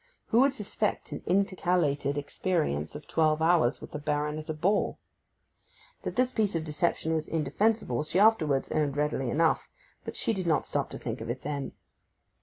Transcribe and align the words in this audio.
Who 0.29 0.39
would 0.39 0.51
suspect 0.53 1.11
an 1.11 1.21
intercalated 1.27 2.17
experience 2.17 2.95
of 2.95 3.05
twelve 3.05 3.39
hours 3.39 3.81
with 3.81 3.91
the 3.91 3.99
Baron 3.99 4.39
at 4.39 4.49
a 4.49 4.53
ball? 4.55 4.97
That 6.01 6.15
this 6.15 6.33
piece 6.33 6.55
of 6.55 6.63
deception 6.63 7.13
was 7.13 7.27
indefensible 7.27 8.03
she 8.03 8.17
afterwards 8.17 8.71
owned 8.71 8.97
readily 8.97 9.29
enough; 9.29 9.69
but 10.03 10.15
she 10.15 10.33
did 10.33 10.47
not 10.47 10.65
stop 10.65 10.89
to 10.89 10.97
think 10.97 11.21
of 11.21 11.29
it 11.29 11.43
then. 11.43 11.73